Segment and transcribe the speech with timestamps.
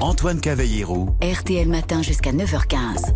[0.00, 1.16] Antoine Cavallero.
[1.22, 3.12] RTL Matin jusqu'à 9h15.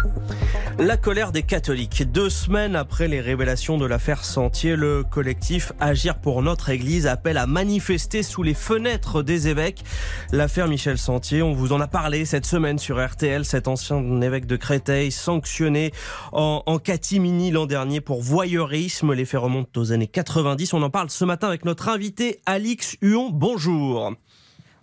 [0.78, 2.10] La colère des catholiques.
[2.10, 7.36] Deux semaines après les révélations de l'affaire Sentier, le collectif Agir pour notre Église appelle
[7.36, 9.82] à manifester sous les fenêtres des évêques.
[10.32, 14.46] L'affaire Michel Sentier, on vous en a parlé cette semaine sur RTL, cet ancien évêque
[14.46, 15.92] de Créteil sanctionné
[16.32, 19.12] en, en catimini l'an dernier pour voyeurisme.
[19.12, 20.74] Les faits remontent aux années 90.
[20.74, 23.30] On en parle ce matin avec notre invité Alix Huon.
[23.32, 24.12] Bonjour.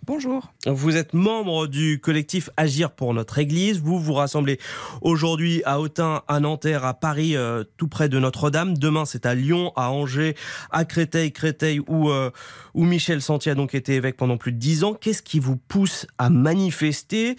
[0.06, 0.52] Bonjour.
[0.66, 3.80] Vous êtes membre du collectif Agir pour notre Église.
[3.80, 4.60] Vous vous rassemblez
[5.00, 8.78] aujourd'hui à Autun, à Nanterre, à Paris, euh, tout près de Notre-Dame.
[8.78, 10.36] Demain, c'est à Lyon, à Angers,
[10.70, 12.30] à Créteil, Créteil où, euh,
[12.74, 14.94] où Michel Santier a donc été évêque pendant plus de dix ans.
[14.94, 17.34] Qu'est-ce qui vous pousse à manifester?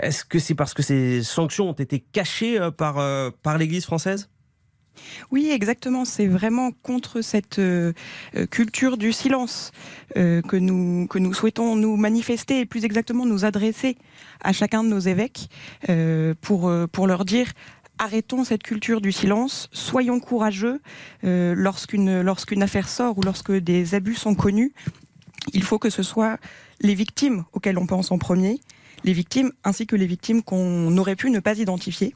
[0.00, 2.96] Est-ce que c'est parce que ces sanctions ont été cachées euh, par,
[3.42, 4.28] par l'Église française?
[5.30, 6.04] Oui, exactement.
[6.04, 7.92] C'est vraiment contre cette euh,
[8.36, 9.72] euh, culture du silence
[10.16, 13.96] euh, que, nous, souhaitons nous manifester et plus exactement nous adresser
[14.40, 15.48] à chacun de nos évêques
[16.40, 17.48] pour, pour leur dire
[17.98, 20.80] arrêtons cette culture du silence, soyons courageux
[21.22, 24.72] lorsqu'une lorsqu'une affaire sort ou lorsque des abus sont connus.
[25.52, 26.38] Il faut que ce soit
[26.80, 28.60] les victimes auxquelles on pense en premier,
[29.02, 32.14] les victimes ainsi que les victimes qu'on aurait pu ne pas identifier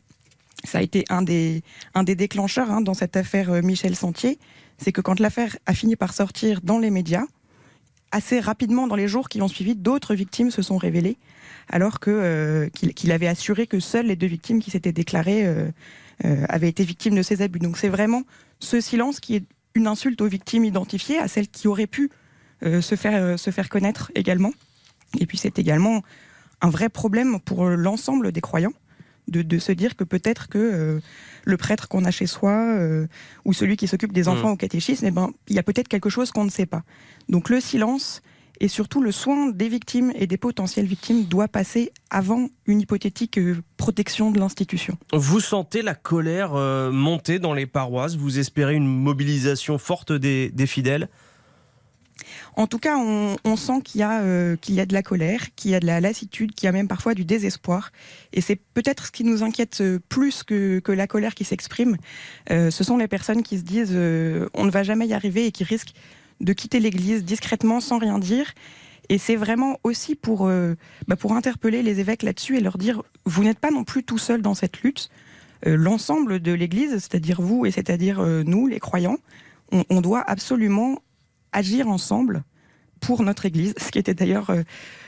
[0.65, 1.63] ça a été un des,
[1.95, 4.39] un des déclencheurs hein, dans cette affaire euh, Michel Sentier,
[4.79, 7.25] c'est que quand l'affaire a fini par sortir dans les médias,
[8.11, 11.17] assez rapidement dans les jours qui ont suivi, d'autres victimes se sont révélées,
[11.69, 15.71] alors que euh, qu'il avait assuré que seules les deux victimes qui s'étaient déclarées euh,
[16.49, 17.59] avaient été victimes de ces abus.
[17.59, 18.23] Donc c'est vraiment
[18.61, 22.11] ce silence qui est une insulte aux victimes identifiées, à celles qui auraient pu
[22.63, 24.53] se faire se faire connaître également.
[25.19, 26.03] Et puis c'est également
[26.61, 28.75] un vrai problème pour l'ensemble des croyants
[29.29, 31.01] de, se dire que peut-être que euh,
[31.45, 33.07] le prêtre qu'on a chez soi euh,
[33.45, 34.53] ou celui qui s'occupe des enfants mm.
[34.53, 36.83] au catéchisme, eh ben, il y a peut-être quelque chose qu'on ne sait pas.
[37.29, 38.23] Donc le silence
[38.61, 43.39] et surtout le soin des victimes et des potentielles victimes doit passer avant une hypothétique
[43.39, 44.99] euh, protection de l'institution.
[45.13, 46.53] Vous sentez la colère
[46.93, 48.17] monter dans les paroisses?
[48.17, 51.09] Vous espérez une mobilisation forte des fidèles?
[52.55, 55.55] En tout cas, on, sent qu'il y, a, euh, qu'il y a de la colère,
[55.57, 57.93] qu'il y a de la lassitude, qu'il y a même parfois du désespoir.
[58.35, 61.97] Et c'est peut-être ce qui nous inquiète euh, plus que, la colère qui s'exprime.
[62.51, 63.93] Euh, ce sont les personnes qui se disent
[64.55, 65.95] on ne va jamais y arriver et qui risquent
[66.41, 68.53] de quitter l'Église discrètement sans rien dire.
[69.09, 70.51] Et c'est vraiment aussi pour,
[71.09, 74.19] bah, pour interpeller les évêques là-dessus et leur dire vous n'êtes pas non plus tout
[74.19, 75.11] seul dans cette lutte.
[75.65, 79.19] L'ensemble de l'Église, c'est-à-dire vous et c'est-à-dire nous, les croyants,
[79.73, 80.99] on doit absolument
[81.53, 82.45] agir ensemble
[83.03, 84.63] pour notre Église, ce qui était d'ailleurs euh,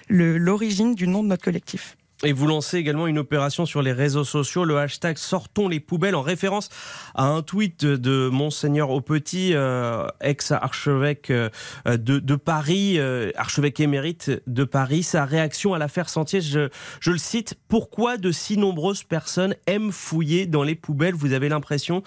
[0.09, 1.97] l'origine du nom de notre collectif.
[2.23, 6.15] Et vous lancez également une opération sur les réseaux sociaux, le hashtag Sortons les poubelles,
[6.15, 6.71] en référence
[7.15, 11.51] à un tweet de Monseigneur au Petit, euh, ex-archevêque euh,
[11.87, 12.99] de, Paris,
[13.37, 15.03] archevêque émérite de Paris.
[15.03, 16.71] Sa réaction à l'affaire Sentier, je,
[17.07, 21.15] le cite, Pourquoi de si nombreuses personnes aiment fouiller dans les poubelles?
[21.15, 22.03] Vous avez l'impression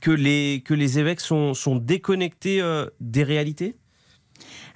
[0.00, 3.76] que les, que les évêques sont, sont déconnectés euh, des réalités?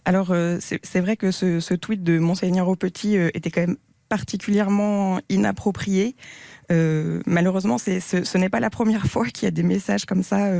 [0.04, 3.76] Alors, euh, c'est vrai que ce, tweet de Monseigneur au Petit euh, était quand même
[4.08, 6.16] particulièrement inapproprié.
[6.68, 10.50] malheureusement, ce, ce n'est pas la première fois qu'il y a des messages comme ça,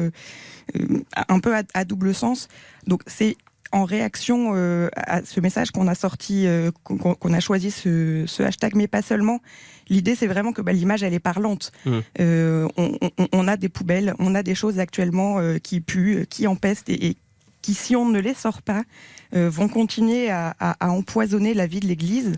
[1.29, 2.49] un peu à, à, double sens.
[2.87, 3.37] Donc, c'est
[3.73, 8.75] en réaction euh, à ce message qu'on a sorti, euh, qu'on a choisi ce, hashtag,
[8.75, 9.41] mais pas seulement.
[9.89, 11.73] L'idée, c'est vraiment que bah, l'image, elle est parlante.
[11.87, 11.99] Mmh.
[12.21, 12.69] Euh,
[13.33, 17.17] on, a des poubelles, on a des choses actuellement qui puent, qui empestent et,
[17.63, 18.85] qui, si on ne les sort pas,
[19.33, 22.35] vont continuer à, empoisonner la vie de l'Église.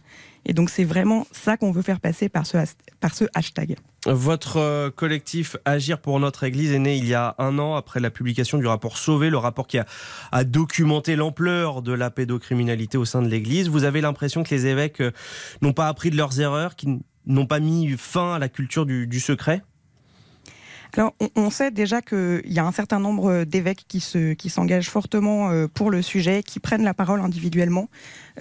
[0.47, 2.59] Et donc, c'est vraiment ça qu'on veut faire passer par ce,
[3.01, 3.77] par ce hashtag.
[4.07, 8.01] Votre euh, collectif Agir pour notre Église est né il y a un an après
[8.01, 13.05] la publication du rapport Sauvé, le rapport qui a, documenté l'ampleur de la pédocriminalité au
[13.05, 13.69] sein de l'Église.
[13.69, 15.13] Vous avez l'impression que les évêques euh,
[15.63, 19.21] n'ont pas appris de leurs erreurs, qu'ils n'ont pas mis fin à la culture du
[19.21, 19.63] secret?
[20.97, 24.91] Alors, on, sait déjà qu'il y a un certain nombre d'évêques qui se, qui s'engagent
[24.91, 27.89] fortement euh, pour le sujet, qui prennent la parole individuellement,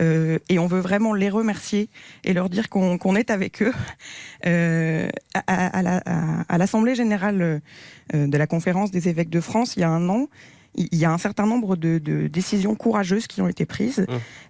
[0.01, 1.89] euh, et on veut vraiment les remercier
[2.23, 3.73] et leur dire qu'on, est avec eux.
[4.45, 5.07] Euh,
[5.47, 7.61] à, l'Assemblée générale
[8.13, 10.27] de la conférence des évêques de France, il y a un an,
[10.75, 11.97] il y a un certain nombre de,
[12.27, 14.05] décisions courageuses qui ont été prises,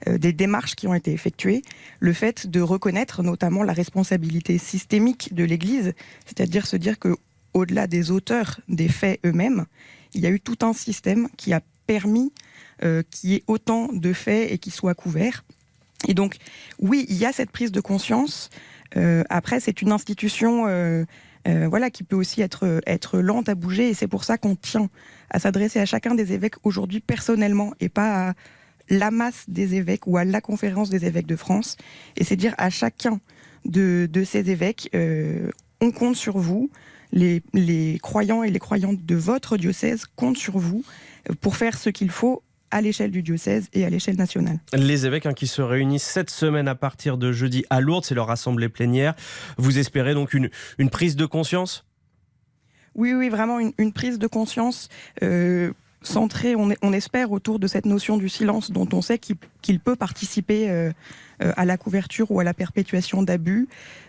[0.08, 0.18] mmh.
[0.18, 1.62] des démarches qui ont été effectuées,
[2.00, 5.94] le fait de reconnaître notamment la responsabilité systémique de l'Église,
[6.26, 7.16] c'est-à-dire se dire que
[7.54, 9.66] au-delà des auteurs des faits eux-mêmes,
[10.14, 12.32] il y a eu tout un système qui a permis
[12.84, 15.44] euh, qu'il y ait autant de faits et qu'ils soient couverts.
[16.08, 16.38] Et donc,
[16.80, 18.50] oui, il y a cette prise de conscience.
[18.98, 21.06] Euh, après, c'est une institution euh,
[21.46, 23.90] voilà, qui peut aussi être, lente à bouger.
[23.90, 24.90] Et c'est pour ça qu'on tient
[25.30, 28.34] à s'adresser à chacun des évêques aujourd'hui personnellement et pas à
[28.90, 31.78] la masse des évêques ou à la conférence des évêques de France.
[32.18, 33.20] Et c'est dire à chacun
[33.66, 35.50] de, ces évêques, euh,
[35.82, 36.70] on compte sur vous.
[37.14, 40.84] Les, les croyants et les croyantes de votre diocèse comptent sur vous
[41.42, 42.44] pour faire ce qu'il faut
[42.74, 44.60] à l'échelle du diocèse et à l'échelle nationale.
[44.74, 48.16] Les évêques hein, qui se réunissent cette semaine à partir de jeudi à Lourdes, c'est
[48.16, 49.14] leur assemblée plénière.
[49.58, 50.50] Vous espérez donc une,
[50.80, 51.86] une prise de conscience?
[52.96, 54.90] Oui, oui, vraiment une, prise de conscience.
[55.22, 55.72] Euh,
[56.02, 59.96] centrée, on, on, espère, autour de cette notion du silence dont on sait qu'il peut
[59.96, 60.92] participer euh,
[61.44, 63.68] euh, à la couverture ou à la perpétuation d'abus.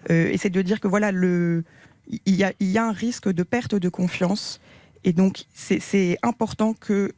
[0.08, 1.64] et c'est de dire que voilà, le,
[2.08, 2.44] il y,
[2.78, 4.60] a, un risque de perte de confiance.
[5.04, 7.12] Et donc, c'est important que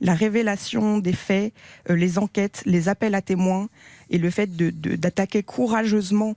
[0.00, 1.52] la révélation des faits,
[1.90, 3.68] euh, les enquêtes, les appels à témoins
[4.10, 6.36] et le fait d'attaquer courageusement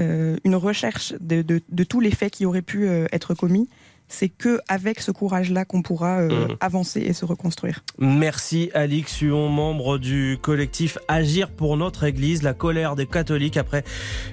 [0.00, 3.68] euh, une recherche de, de, tous les faits qui auraient pu euh, être commis,
[4.08, 6.56] c'est que avec ce courage-là qu'on pourra mmh.
[6.60, 7.84] avancer et se reconstruire.
[7.98, 13.84] Merci Alix Huon, membre du collectif Agir pour notre Église, la colère des catholiques après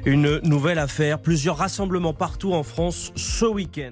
[0.06, 1.20] une nouvelle affaire.
[1.20, 3.90] Plusieurs rassemblements partout en France ce week-end.